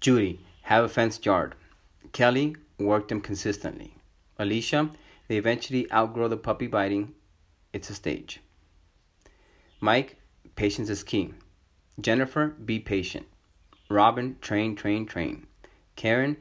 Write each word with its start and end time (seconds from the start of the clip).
Judy, 0.00 0.40
have 0.62 0.82
a 0.82 0.88
fenced 0.88 1.26
yard. 1.26 1.54
Kelly, 2.12 2.56
work 2.78 3.08
them 3.08 3.20
consistently. 3.20 3.94
Alicia, 4.38 4.90
they 5.28 5.36
eventually 5.36 5.92
outgrow 5.92 6.26
the 6.26 6.38
puppy 6.38 6.66
biting. 6.66 7.14
It's 7.74 7.90
a 7.90 7.94
stage. 7.94 8.40
Mike, 9.78 10.16
patience 10.56 10.88
is 10.88 11.02
key. 11.02 11.34
Jennifer, 12.00 12.48
be 12.48 12.78
patient. 12.78 13.26
Robin, 13.90 14.36
train, 14.40 14.74
train, 14.74 15.04
train. 15.04 15.46
Karen, 15.96 16.38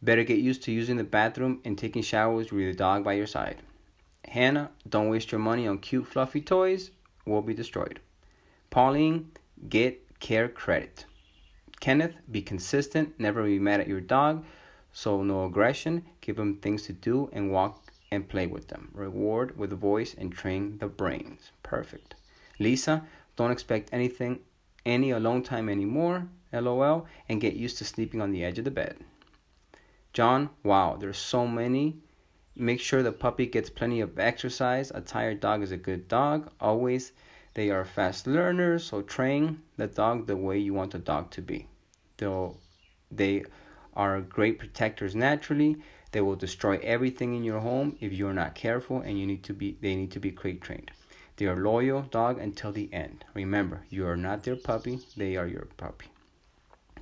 better 0.00 0.22
get 0.22 0.38
used 0.38 0.62
to 0.62 0.72
using 0.72 0.96
the 0.96 1.02
bathroom 1.02 1.60
and 1.64 1.76
taking 1.76 2.02
showers 2.02 2.52
with 2.52 2.66
the 2.66 2.72
dog 2.72 3.02
by 3.02 3.14
your 3.14 3.26
side. 3.26 3.56
Hannah, 4.28 4.70
don't 4.88 5.08
waste 5.08 5.32
your 5.32 5.40
money 5.40 5.66
on 5.66 5.78
cute, 5.78 6.06
fluffy 6.06 6.40
toys, 6.40 6.92
will 7.26 7.42
be 7.42 7.52
destroyed. 7.52 7.98
Pauline, 8.70 9.32
get 9.68 10.20
CareCredit. 10.20 11.04
Kenneth, 11.82 12.14
be 12.30 12.42
consistent, 12.42 13.18
never 13.18 13.42
be 13.42 13.58
mad 13.58 13.80
at 13.80 13.88
your 13.88 14.00
dog, 14.00 14.44
so 14.92 15.24
no 15.24 15.46
aggression, 15.46 16.04
give 16.20 16.38
him 16.38 16.58
things 16.58 16.84
to 16.84 16.92
do 16.92 17.28
and 17.32 17.50
walk 17.50 17.90
and 18.12 18.28
play 18.28 18.46
with 18.46 18.68
them. 18.68 18.92
Reward 18.94 19.58
with 19.58 19.72
voice 19.72 20.14
and 20.16 20.30
train 20.32 20.78
the 20.78 20.86
brains. 20.86 21.50
Perfect. 21.64 22.14
Lisa, 22.60 23.04
don't 23.34 23.50
expect 23.50 23.88
anything, 23.92 24.38
any 24.86 25.10
alone 25.10 25.42
time 25.42 25.68
anymore, 25.68 26.28
lol, 26.52 27.08
and 27.28 27.40
get 27.40 27.54
used 27.54 27.78
to 27.78 27.84
sleeping 27.84 28.20
on 28.20 28.30
the 28.30 28.44
edge 28.44 28.60
of 28.60 28.64
the 28.64 28.70
bed. 28.70 28.98
John, 30.12 30.50
wow, 30.62 30.96
there's 30.96 31.18
so 31.18 31.48
many. 31.48 31.96
Make 32.54 32.78
sure 32.78 33.02
the 33.02 33.10
puppy 33.10 33.46
gets 33.46 33.70
plenty 33.70 34.00
of 34.00 34.20
exercise. 34.20 34.92
A 34.94 35.00
tired 35.00 35.40
dog 35.40 35.64
is 35.64 35.72
a 35.72 35.76
good 35.76 36.06
dog. 36.06 36.48
Always, 36.60 37.10
they 37.54 37.70
are 37.70 37.84
fast 37.84 38.28
learners, 38.28 38.84
so 38.84 39.02
train 39.02 39.62
the 39.76 39.88
dog 39.88 40.28
the 40.28 40.36
way 40.36 40.58
you 40.58 40.74
want 40.74 40.92
the 40.92 41.00
dog 41.00 41.32
to 41.32 41.42
be. 41.42 41.66
They'll, 42.22 42.56
they 43.10 43.44
are 43.94 44.20
great 44.20 44.60
protectors 44.60 45.16
naturally. 45.16 45.78
They 46.12 46.20
will 46.20 46.36
destroy 46.36 46.78
everything 46.80 47.34
in 47.34 47.42
your 47.42 47.58
home 47.58 47.96
if 48.00 48.12
you're 48.12 48.32
not 48.32 48.54
careful, 48.54 49.00
and 49.00 49.18
you 49.18 49.26
need 49.26 49.42
to 49.42 49.52
be. 49.52 49.76
They 49.80 49.96
need 49.96 50.12
to 50.12 50.20
be 50.20 50.30
crate 50.30 50.62
trained. 50.62 50.92
They 51.36 51.46
are 51.46 51.56
loyal 51.56 52.02
dog 52.02 52.38
until 52.38 52.70
the 52.70 52.88
end. 52.92 53.24
Remember, 53.34 53.82
you 53.90 54.06
are 54.06 54.16
not 54.16 54.44
their 54.44 54.54
puppy; 54.54 55.00
they 55.16 55.34
are 55.36 55.48
your 55.48 55.66
puppy. 55.76 56.06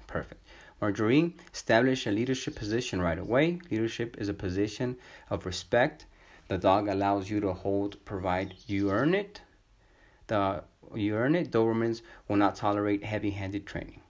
Perfect. 0.07 0.41
Marjorie, 0.81 1.35
establish 1.53 2.07
a 2.07 2.11
leadership 2.11 2.55
position 2.57 3.03
right 3.03 3.19
away. 3.19 3.61
Leadership 3.71 4.17
is 4.19 4.31
a 4.31 4.43
position 4.47 4.97
of 5.29 5.45
respect. 5.45 6.07
The 6.49 6.57
dog 6.57 6.89
allows 6.89 7.29
you 7.29 7.41
to 7.41 7.53
hold, 7.53 8.03
provide, 8.07 8.55
you 8.67 8.91
earn 8.91 9.15
it. 9.15 9.43
The 10.29 10.65
you 10.95 11.15
earn 11.15 11.35
it. 11.35 11.51
Dobermans 11.51 12.01
will 12.27 12.37
not 12.37 12.57
tolerate 12.57 13.05
heavy-handed 13.05 13.67
training. 13.67 14.01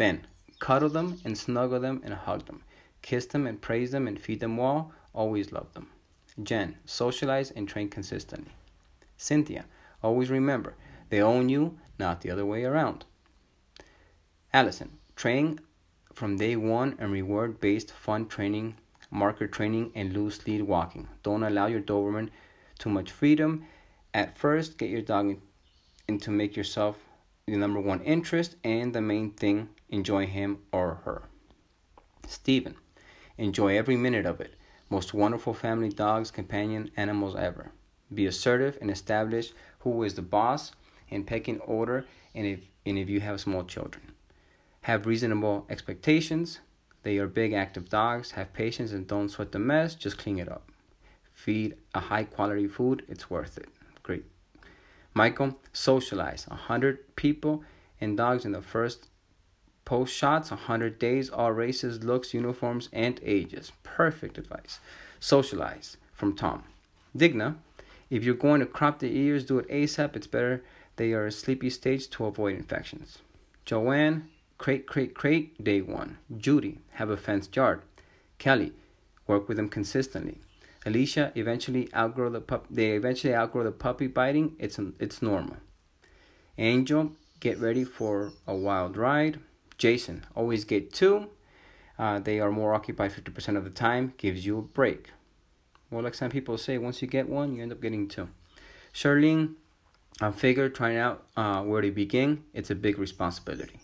Ben, 0.00 0.26
cuddle 0.60 0.88
them 0.88 1.20
and 1.26 1.36
snuggle 1.36 1.78
them 1.78 2.00
and 2.02 2.14
hug 2.14 2.46
them. 2.46 2.62
Kiss 3.02 3.26
them 3.26 3.46
and 3.46 3.60
praise 3.60 3.90
them 3.90 4.08
and 4.08 4.18
feed 4.18 4.40
them 4.40 4.56
well. 4.56 4.92
Always 5.12 5.52
love 5.52 5.74
them. 5.74 5.90
Jen, 6.42 6.76
socialize 6.86 7.50
and 7.50 7.68
train 7.68 7.90
consistently. 7.90 8.52
Cynthia, 9.18 9.66
always 10.02 10.30
remember, 10.30 10.74
they 11.10 11.20
own 11.20 11.50
you, 11.50 11.78
not 11.98 12.22
the 12.22 12.30
other 12.30 12.46
way 12.46 12.64
around. 12.64 13.04
Allison, 14.54 14.96
train 15.16 15.60
from 16.14 16.38
day 16.38 16.56
one 16.56 16.96
and 16.98 17.12
reward 17.12 17.60
based 17.60 17.90
fun 17.90 18.26
training, 18.26 18.76
marker 19.10 19.46
training, 19.46 19.92
and 19.94 20.14
loose 20.14 20.46
lead 20.46 20.62
walking. 20.62 21.08
Don't 21.22 21.42
allow 21.42 21.66
your 21.66 21.82
Doberman 21.82 22.30
too 22.78 22.88
much 22.88 23.10
freedom. 23.10 23.66
At 24.14 24.38
first, 24.38 24.78
get 24.78 24.88
your 24.88 25.02
dog 25.02 25.26
in, 25.26 25.42
in 26.08 26.18
to 26.20 26.30
make 26.30 26.56
yourself 26.56 26.96
the 27.46 27.56
number 27.56 27.80
one 27.80 28.00
interest 28.02 28.56
and 28.62 28.94
the 28.94 29.00
main 29.00 29.32
thing, 29.32 29.68
enjoy 29.88 30.26
him 30.26 30.58
or 30.72 31.00
her. 31.04 31.22
Stephen, 32.26 32.76
enjoy 33.38 33.76
every 33.76 33.96
minute 33.96 34.26
of 34.26 34.40
it. 34.40 34.54
Most 34.88 35.14
wonderful 35.14 35.54
family 35.54 35.88
dogs, 35.88 36.30
companion 36.30 36.90
animals 36.96 37.34
ever. 37.36 37.72
Be 38.12 38.26
assertive 38.26 38.78
and 38.80 38.90
establish 38.90 39.52
who 39.80 40.02
is 40.02 40.14
the 40.14 40.22
boss 40.22 40.72
in 41.08 41.24
pecking 41.24 41.60
order 41.60 42.06
and 42.34 42.46
if, 42.46 42.60
and 42.86 42.98
if 42.98 43.08
you 43.08 43.20
have 43.20 43.40
small 43.40 43.64
children. 43.64 44.12
Have 44.82 45.06
reasonable 45.06 45.66
expectations. 45.68 46.60
They 47.02 47.18
are 47.18 47.26
big, 47.26 47.52
active 47.52 47.88
dogs. 47.88 48.32
Have 48.32 48.52
patience 48.52 48.92
and 48.92 49.06
don't 49.06 49.28
sweat 49.28 49.52
the 49.52 49.58
mess. 49.58 49.94
Just 49.94 50.18
clean 50.18 50.38
it 50.38 50.48
up. 50.48 50.70
Feed 51.32 51.76
a 51.94 52.00
high 52.00 52.24
quality 52.24 52.66
food. 52.66 53.04
It's 53.08 53.30
worth 53.30 53.58
it. 53.58 53.68
Michael, 55.14 55.58
socialize. 55.72 56.46
100 56.48 57.16
people 57.16 57.64
and 58.00 58.16
dogs 58.16 58.44
in 58.44 58.52
the 58.52 58.62
first 58.62 59.08
post 59.84 60.14
shots, 60.14 60.50
100 60.50 60.98
days, 60.98 61.30
all 61.30 61.52
races, 61.52 62.04
looks, 62.04 62.32
uniforms, 62.32 62.88
and 62.92 63.20
ages. 63.22 63.72
Perfect 63.82 64.38
advice. 64.38 64.78
Socialize 65.18 65.96
from 66.12 66.34
Tom. 66.34 66.64
Digna, 67.16 67.56
if 68.08 68.24
you're 68.24 68.34
going 68.34 68.60
to 68.60 68.66
crop 68.66 69.00
the 69.00 69.16
ears, 69.16 69.44
do 69.44 69.58
it 69.58 69.68
ASAP. 69.68 70.16
It's 70.16 70.26
better 70.26 70.62
they 70.96 71.12
are 71.12 71.26
a 71.26 71.32
sleepy 71.32 71.70
stage 71.70 72.10
to 72.10 72.26
avoid 72.26 72.56
infections. 72.56 73.18
Joanne, 73.64 74.28
crate, 74.58 74.86
crate, 74.86 75.14
crate, 75.14 75.62
day 75.62 75.80
one. 75.80 76.18
Judy, 76.36 76.78
have 76.92 77.10
a 77.10 77.16
fenced 77.16 77.56
yard. 77.56 77.82
Kelly, 78.38 78.72
work 79.26 79.48
with 79.48 79.56
them 79.56 79.68
consistently. 79.68 80.38
Alicia, 80.86 81.32
eventually 81.34 81.88
outgrow 81.94 82.30
the 82.30 82.40
pup. 82.40 82.66
They 82.70 82.92
eventually 82.92 83.34
outgrow 83.34 83.64
the 83.64 83.72
puppy 83.72 84.06
biting. 84.06 84.56
It's 84.58 84.78
it's 84.98 85.20
normal. 85.20 85.56
Angel, 86.56 87.12
get 87.40 87.58
ready 87.58 87.84
for 87.84 88.32
a 88.46 88.54
wild 88.54 88.96
ride. 88.96 89.40
Jason, 89.78 90.24
always 90.34 90.64
get 90.64 90.92
two. 90.92 91.28
Uh, 91.98 92.18
they 92.18 92.40
are 92.40 92.50
more 92.50 92.74
occupied 92.74 93.12
50% 93.12 93.56
of 93.56 93.64
the 93.64 93.70
time, 93.70 94.14
gives 94.16 94.46
you 94.46 94.58
a 94.58 94.62
break. 94.62 95.10
Well, 95.90 96.02
like 96.02 96.14
some 96.14 96.30
people 96.30 96.56
say, 96.56 96.78
once 96.78 97.02
you 97.02 97.08
get 97.08 97.28
one, 97.28 97.54
you 97.54 97.62
end 97.62 97.72
up 97.72 97.82
getting 97.82 98.08
two. 98.08 98.28
Charlene, 98.94 99.54
I 100.20 100.30
figure 100.30 100.68
trying 100.68 100.96
out 100.96 101.26
uh, 101.36 101.62
where 101.62 101.82
to 101.82 101.90
begin, 101.90 102.44
it's 102.54 102.70
a 102.70 102.74
big 102.74 102.98
responsibility. 102.98 103.80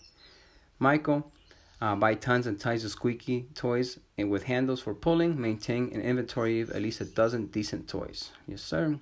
Michael, 0.79 1.31
uh, 1.79 1.95
buy 1.95 2.15
tons 2.15 2.47
and 2.47 2.59
tons 2.59 2.83
of 2.83 2.91
squeaky 2.91 3.47
toys 3.53 3.99
and 4.17 4.29
with 4.29 4.43
handles 4.43 4.81
for 4.81 4.93
pulling, 4.93 5.39
maintain 5.39 5.91
an 5.93 6.01
inventory 6.01 6.61
of 6.61 6.71
at 6.71 6.81
least 6.81 7.01
a 7.01 7.05
dozen 7.05 7.47
decent 7.47 7.87
toys. 7.87 8.31
Yes, 8.47 8.61
sir. 8.61 8.99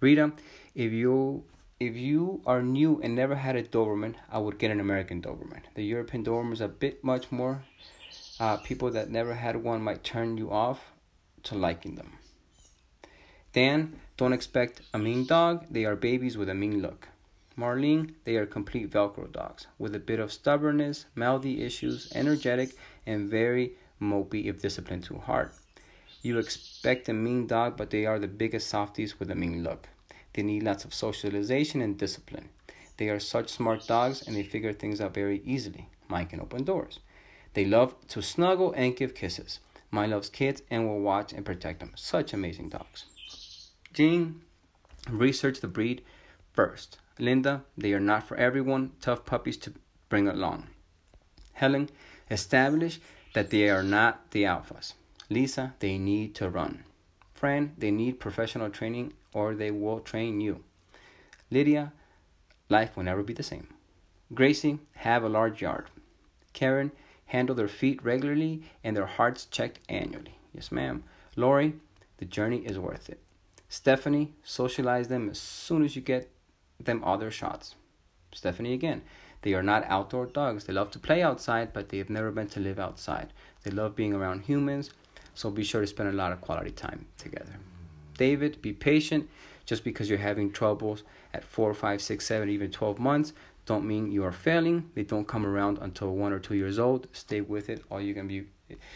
Rita, 0.00 0.32
if 0.74 0.92
you 0.92 1.44
if 1.80 1.96
you 1.96 2.40
are 2.46 2.62
new 2.62 3.00
and 3.02 3.14
never 3.14 3.34
had 3.34 3.56
a 3.56 3.62
Doberman, 3.62 4.14
I 4.30 4.38
would 4.38 4.58
get 4.58 4.70
an 4.70 4.80
American 4.80 5.20
Doberman. 5.20 5.62
The 5.74 5.84
European 5.84 6.24
Doberman 6.24 6.52
is 6.52 6.60
a 6.60 6.68
bit 6.68 7.02
much 7.02 7.30
more. 7.32 7.64
Uh, 8.40 8.56
people 8.58 8.90
that 8.90 9.10
never 9.10 9.34
had 9.34 9.56
one 9.56 9.82
might 9.82 10.02
turn 10.02 10.36
you 10.36 10.50
off 10.50 10.92
to 11.44 11.54
liking 11.54 11.94
them. 11.96 12.14
Dan, 13.52 14.00
don't 14.16 14.32
expect 14.32 14.80
a 14.92 14.98
mean 14.98 15.26
dog. 15.26 15.66
They 15.70 15.84
are 15.84 15.96
babies 15.96 16.36
with 16.36 16.48
a 16.48 16.54
mean 16.54 16.80
look. 16.80 17.08
Marlene, 17.56 18.14
they 18.24 18.36
are 18.36 18.46
complete 18.46 18.90
Velcro 18.90 19.30
dogs 19.30 19.66
with 19.78 19.94
a 19.94 20.00
bit 20.00 20.18
of 20.18 20.32
stubbornness, 20.32 21.06
mouthy 21.14 21.62
issues, 21.62 22.10
energetic, 22.14 22.70
and 23.06 23.30
very 23.30 23.74
mopey 24.00 24.46
if 24.46 24.60
disciplined 24.60 25.04
too 25.04 25.18
hard. 25.18 25.50
You 26.22 26.38
expect 26.38 27.08
a 27.08 27.12
mean 27.12 27.46
dog, 27.46 27.76
but 27.76 27.90
they 27.90 28.06
are 28.06 28.18
the 28.18 28.26
biggest 28.26 28.68
softies 28.68 29.20
with 29.20 29.30
a 29.30 29.34
mean 29.34 29.62
look. 29.62 29.88
They 30.32 30.42
need 30.42 30.64
lots 30.64 30.84
of 30.84 30.94
socialization 30.94 31.80
and 31.80 31.96
discipline. 31.96 32.48
They 32.96 33.08
are 33.08 33.20
such 33.20 33.50
smart 33.50 33.86
dogs 33.86 34.26
and 34.26 34.34
they 34.34 34.42
figure 34.42 34.72
things 34.72 35.00
out 35.00 35.14
very 35.14 35.42
easily. 35.44 35.88
Mine 36.08 36.26
can 36.26 36.40
open 36.40 36.64
doors. 36.64 36.98
They 37.54 37.64
love 37.64 37.94
to 38.08 38.22
snuggle 38.22 38.72
and 38.72 38.96
give 38.96 39.14
kisses. 39.14 39.60
Mine 39.90 40.10
loves 40.10 40.28
kids 40.28 40.62
and 40.70 40.88
will 40.88 41.00
watch 41.00 41.32
and 41.32 41.44
protect 41.44 41.80
them. 41.80 41.92
Such 41.94 42.32
amazing 42.32 42.70
dogs. 42.70 43.04
Jean, 43.92 44.42
research 45.08 45.60
the 45.60 45.68
breed 45.68 46.02
first. 46.52 46.98
Linda, 47.18 47.64
they 47.76 47.92
are 47.92 48.00
not 48.00 48.26
for 48.26 48.36
everyone. 48.36 48.92
Tough 49.00 49.24
puppies 49.24 49.56
to 49.58 49.72
bring 50.08 50.28
along. 50.28 50.66
Helen, 51.52 51.88
establish 52.30 53.00
that 53.34 53.50
they 53.50 53.68
are 53.68 53.82
not 53.82 54.30
the 54.32 54.44
alphas. 54.44 54.94
Lisa, 55.30 55.74
they 55.78 55.98
need 55.98 56.34
to 56.36 56.48
run. 56.48 56.84
Fran, 57.32 57.72
they 57.78 57.90
need 57.90 58.20
professional 58.20 58.70
training 58.70 59.12
or 59.32 59.54
they 59.54 59.70
will 59.70 60.00
train 60.00 60.40
you. 60.40 60.62
Lydia, 61.50 61.92
life 62.68 62.96
will 62.96 63.04
never 63.04 63.22
be 63.22 63.32
the 63.32 63.42
same. 63.42 63.68
Gracie, 64.32 64.78
have 64.96 65.22
a 65.22 65.28
large 65.28 65.62
yard. 65.62 65.86
Karen, 66.52 66.92
handle 67.26 67.54
their 67.54 67.68
feet 67.68 68.02
regularly 68.04 68.62
and 68.82 68.96
their 68.96 69.06
hearts 69.06 69.46
checked 69.46 69.78
annually. 69.88 70.38
Yes, 70.52 70.72
ma'am. 70.72 71.04
Lori, 71.36 71.74
the 72.18 72.24
journey 72.24 72.58
is 72.58 72.78
worth 72.78 73.08
it. 73.08 73.20
Stephanie, 73.68 74.32
socialize 74.44 75.08
them 75.08 75.28
as 75.28 75.38
soon 75.38 75.84
as 75.84 75.96
you 75.96 76.02
get 76.02 76.30
them 76.84 77.02
other 77.04 77.30
shots. 77.30 77.74
Stephanie 78.32 78.72
again. 78.72 79.02
They 79.42 79.54
are 79.54 79.62
not 79.62 79.84
outdoor 79.88 80.26
dogs. 80.26 80.64
They 80.64 80.72
love 80.72 80.90
to 80.92 80.98
play 80.98 81.22
outside, 81.22 81.72
but 81.72 81.90
they 81.90 81.98
have 81.98 82.08
never 82.08 82.30
been 82.30 82.48
to 82.48 82.60
live 82.60 82.78
outside. 82.78 83.32
They 83.62 83.70
love 83.70 83.94
being 83.94 84.14
around 84.14 84.44
humans, 84.44 84.90
so 85.34 85.50
be 85.50 85.64
sure 85.64 85.82
to 85.82 85.86
spend 85.86 86.08
a 86.08 86.12
lot 86.12 86.32
of 86.32 86.40
quality 86.40 86.70
time 86.70 87.06
together. 87.18 87.56
David, 88.16 88.62
be 88.62 88.72
patient. 88.72 89.28
Just 89.66 89.82
because 89.82 90.10
you're 90.10 90.18
having 90.18 90.52
troubles 90.52 91.04
at 91.32 91.42
four, 91.42 91.72
five, 91.72 92.02
six, 92.02 92.26
seven, 92.26 92.50
even 92.50 92.70
12 92.70 92.98
months 92.98 93.32
don't 93.66 93.86
mean 93.86 94.12
you 94.12 94.24
are 94.24 94.32
failing. 94.32 94.90
They 94.94 95.04
don't 95.04 95.26
come 95.26 95.46
around 95.46 95.78
until 95.80 96.14
one 96.14 96.32
or 96.32 96.38
two 96.38 96.54
years 96.54 96.78
old. 96.78 97.08
Stay 97.12 97.40
with 97.40 97.70
it. 97.70 97.82
All 97.90 98.00
you're 98.00 98.14
gonna 98.14 98.28
be, 98.28 98.44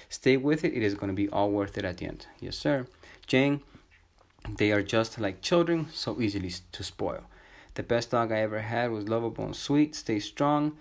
stay 0.08 0.36
with 0.36 0.64
it. 0.64 0.74
It 0.74 0.82
is 0.82 0.94
gonna 0.94 1.14
be 1.14 1.28
all 1.28 1.50
worth 1.50 1.78
it 1.78 1.84
at 1.84 1.98
the 1.98 2.06
end. 2.06 2.26
Yes, 2.40 2.56
sir. 2.56 2.86
Jane, 3.26 3.62
they 4.56 4.70
are 4.72 4.82
just 4.82 5.18
like 5.18 5.40
children, 5.40 5.88
so 5.92 6.20
easily 6.20 6.52
to 6.72 6.82
spoil. 6.82 7.24
The 7.78 7.84
best 7.84 8.10
dog 8.10 8.32
I 8.32 8.40
ever 8.40 8.58
had 8.58 8.90
was 8.90 9.08
lovable 9.08 9.44
and 9.44 9.54
sweet. 9.54 9.94
Stay 9.94 10.18
strong, 10.18 10.76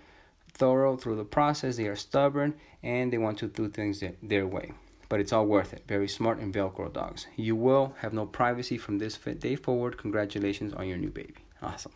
thorough 0.50 0.96
through 0.96 1.14
the 1.14 1.24
process. 1.24 1.76
They 1.76 1.86
are 1.86 1.94
stubborn 1.94 2.54
and 2.82 3.12
they 3.12 3.18
want 3.18 3.38
to 3.38 3.46
do 3.46 3.68
things 3.68 4.02
their 4.20 4.48
way. 4.48 4.72
But 5.08 5.20
it's 5.20 5.32
all 5.32 5.46
worth 5.46 5.72
it. 5.72 5.84
Very 5.86 6.08
smart 6.08 6.40
and 6.40 6.52
Velcro 6.52 6.92
dogs. 6.92 7.28
You 7.36 7.54
will 7.54 7.94
have 7.98 8.12
no 8.12 8.26
privacy 8.26 8.78
from 8.78 8.98
this 8.98 9.16
day 9.16 9.54
forward. 9.54 9.96
Congratulations 9.96 10.74
on 10.74 10.88
your 10.88 10.98
new 10.98 11.10
baby. 11.10 11.36
Awesome. 11.62 11.92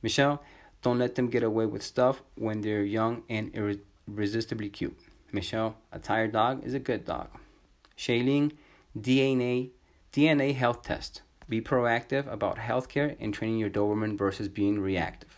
Michelle, 0.00 0.44
don't 0.80 1.00
let 1.00 1.16
them 1.16 1.26
get 1.26 1.42
away 1.42 1.66
with 1.66 1.82
stuff 1.82 2.22
when 2.36 2.60
they're 2.60 2.84
young 2.84 3.24
and 3.28 3.52
irresistibly 4.06 4.68
cute. 4.68 4.96
Michelle, 5.32 5.74
a 5.90 5.98
tired 5.98 6.30
dog 6.30 6.64
is 6.64 6.74
a 6.74 6.78
good 6.78 7.04
dog. 7.04 7.30
Shailene, 7.98 8.52
DNA 8.96 9.70
DNA 10.12 10.54
health 10.54 10.82
test. 10.82 11.22
Be 11.50 11.60
proactive 11.60 12.32
about 12.32 12.56
healthcare 12.56 13.16
and 13.20 13.34
training 13.34 13.58
your 13.58 13.68
Doberman 13.68 14.16
versus 14.16 14.48
being 14.48 14.80
reactive. 14.80 15.36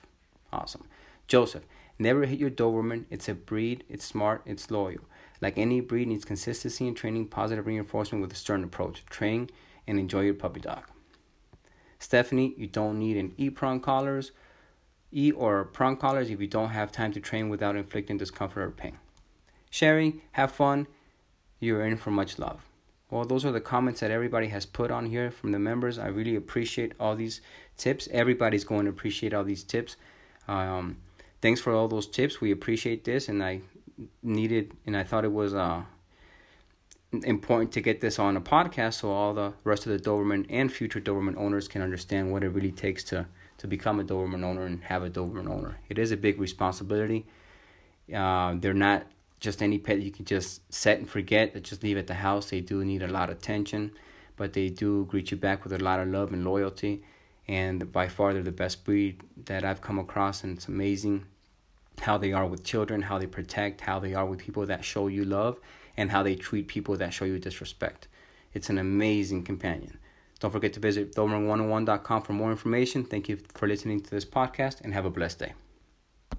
Awesome. 0.52 0.84
Joseph, 1.26 1.64
never 1.98 2.26
hit 2.26 2.38
your 2.38 2.50
Doberman. 2.50 3.06
It's 3.10 3.28
a 3.28 3.34
breed, 3.34 3.82
it's 3.88 4.04
smart, 4.04 4.42
it's 4.46 4.70
loyal. 4.70 5.00
Like 5.40 5.58
any 5.58 5.80
breed 5.80 6.06
needs 6.06 6.24
consistency 6.24 6.86
and 6.86 6.96
training, 6.96 7.26
positive 7.28 7.66
reinforcement 7.66 8.22
with 8.22 8.32
a 8.32 8.36
stern 8.36 8.62
approach. 8.62 9.04
Train 9.06 9.50
and 9.88 9.98
enjoy 9.98 10.20
your 10.20 10.34
puppy 10.34 10.60
dog. 10.60 10.84
Stephanie, 11.98 12.54
you 12.56 12.68
don't 12.68 12.98
need 12.98 13.16
an 13.16 13.32
e-prong 13.38 13.80
collars 13.80 14.30
E 15.12 15.30
or 15.30 15.64
prong 15.64 15.96
collars 15.96 16.30
if 16.30 16.40
you 16.40 16.46
don't 16.46 16.70
have 16.70 16.90
time 16.90 17.12
to 17.12 17.20
train 17.20 17.50
without 17.50 17.76
inflicting 17.76 18.16
discomfort 18.16 18.62
or 18.62 18.70
pain. 18.70 18.98
Sherry, 19.70 20.22
have 20.32 20.52
fun. 20.52 20.86
You're 21.60 21.84
in 21.86 21.96
for 21.96 22.10
much 22.10 22.38
love. 22.38 22.62
Well, 23.12 23.26
those 23.26 23.44
are 23.44 23.52
the 23.52 23.60
comments 23.60 24.00
that 24.00 24.10
everybody 24.10 24.48
has 24.48 24.64
put 24.64 24.90
on 24.90 25.04
here 25.04 25.30
from 25.30 25.52
the 25.52 25.58
members. 25.58 25.98
I 25.98 26.06
really 26.06 26.34
appreciate 26.34 26.94
all 26.98 27.14
these 27.14 27.42
tips. 27.76 28.08
Everybody's 28.10 28.64
going 28.64 28.86
to 28.86 28.90
appreciate 28.90 29.34
all 29.34 29.44
these 29.44 29.62
tips. 29.62 29.96
Um, 30.48 30.96
thanks 31.42 31.60
for 31.60 31.74
all 31.74 31.88
those 31.88 32.06
tips. 32.06 32.40
We 32.40 32.52
appreciate 32.52 33.04
this, 33.04 33.28
and 33.28 33.44
I 33.44 33.60
needed 34.22 34.72
and 34.86 34.96
I 34.96 35.04
thought 35.04 35.26
it 35.26 35.32
was 35.32 35.52
uh, 35.52 35.82
important 37.22 37.72
to 37.72 37.82
get 37.82 38.00
this 38.00 38.18
on 38.18 38.34
a 38.38 38.40
podcast 38.40 38.94
so 38.94 39.10
all 39.10 39.34
the 39.34 39.52
rest 39.62 39.84
of 39.86 39.92
the 39.92 39.98
Doberman 39.98 40.46
and 40.48 40.72
future 40.72 40.98
Doberman 40.98 41.36
owners 41.36 41.68
can 41.68 41.82
understand 41.82 42.32
what 42.32 42.42
it 42.42 42.48
really 42.48 42.72
takes 42.72 43.04
to 43.04 43.26
to 43.58 43.66
become 43.66 44.00
a 44.00 44.04
Doberman 44.04 44.42
owner 44.42 44.64
and 44.64 44.82
have 44.84 45.02
a 45.04 45.10
Doberman 45.10 45.50
owner. 45.50 45.76
It 45.90 45.98
is 45.98 46.12
a 46.12 46.16
big 46.16 46.40
responsibility. 46.40 47.26
Uh, 48.12 48.54
they're 48.58 48.72
not 48.72 49.06
just 49.42 49.60
any 49.60 49.76
pet 49.76 50.00
you 50.00 50.12
can 50.12 50.24
just 50.24 50.72
set 50.72 50.98
and 50.98 51.10
forget 51.10 51.52
that 51.52 51.64
just 51.64 51.82
leave 51.82 51.98
at 51.98 52.06
the 52.06 52.14
house. 52.14 52.48
They 52.48 52.60
do 52.60 52.84
need 52.84 53.02
a 53.02 53.08
lot 53.08 53.28
of 53.28 53.38
attention, 53.38 53.90
but 54.36 54.52
they 54.52 54.68
do 54.68 55.04
greet 55.06 55.32
you 55.32 55.36
back 55.36 55.64
with 55.64 55.72
a 55.72 55.82
lot 55.82 55.98
of 55.98 56.08
love 56.08 56.32
and 56.32 56.44
loyalty. 56.44 57.02
And 57.48 57.90
by 57.90 58.06
far, 58.06 58.32
they're 58.32 58.42
the 58.44 58.52
best 58.52 58.84
breed 58.84 59.20
that 59.46 59.64
I've 59.64 59.82
come 59.82 59.98
across, 59.98 60.44
and 60.44 60.56
it's 60.56 60.68
amazing 60.68 61.24
how 62.00 62.18
they 62.18 62.32
are 62.32 62.46
with 62.46 62.62
children, 62.62 63.02
how 63.02 63.18
they 63.18 63.26
protect, 63.26 63.80
how 63.80 63.98
they 63.98 64.14
are 64.14 64.24
with 64.24 64.38
people 64.38 64.64
that 64.66 64.84
show 64.84 65.08
you 65.08 65.24
love, 65.24 65.58
and 65.96 66.12
how 66.12 66.22
they 66.22 66.36
treat 66.36 66.68
people 66.68 66.96
that 66.96 67.12
show 67.12 67.24
you 67.24 67.40
disrespect. 67.40 68.06
It's 68.54 68.70
an 68.70 68.78
amazing 68.78 69.42
companion. 69.42 69.98
Don't 70.38 70.52
forget 70.52 70.72
to 70.74 70.80
visit 70.80 71.16
Doberman101.com 71.16 72.22
for 72.22 72.32
more 72.32 72.52
information. 72.52 73.04
Thank 73.04 73.28
you 73.28 73.38
for 73.54 73.66
listening 73.66 74.00
to 74.02 74.10
this 74.10 74.24
podcast 74.24 74.80
and 74.82 74.94
have 74.94 75.04
a 75.04 75.10
blessed 75.10 75.40
day. 75.40 75.52